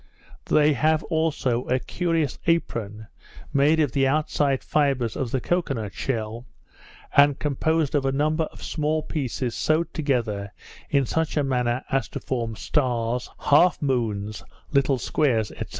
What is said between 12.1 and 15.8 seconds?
form stars, half moons, little squares, &c.